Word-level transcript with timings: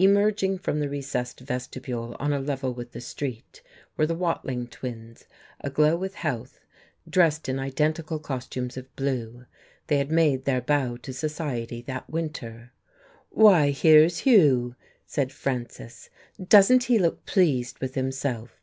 Emerging 0.00 0.58
from 0.58 0.80
the 0.80 0.88
recessed 0.88 1.38
vestibule 1.38 2.16
on 2.18 2.32
a 2.32 2.40
level 2.40 2.74
with 2.74 2.90
the 2.90 3.00
street 3.00 3.62
were 3.96 4.08
the 4.08 4.14
Watling 4.16 4.66
twins, 4.66 5.26
aglow 5.60 5.94
with 5.96 6.16
health, 6.16 6.64
dressed 7.08 7.48
in 7.48 7.60
identical 7.60 8.18
costumes 8.18 8.76
of 8.76 8.92
blue. 8.96 9.46
They 9.86 9.98
had 9.98 10.10
made 10.10 10.46
their 10.46 10.60
bow 10.60 10.96
to 11.02 11.12
society 11.12 11.80
that 11.82 12.10
winter. 12.10 12.72
"Why, 13.30 13.70
here's 13.70 14.26
Hugh!" 14.26 14.74
said 15.06 15.30
Frances. 15.30 16.10
"Doesn't 16.44 16.82
he 16.82 16.98
look 16.98 17.24
pleased 17.24 17.78
with 17.78 17.94
himself?" 17.94 18.58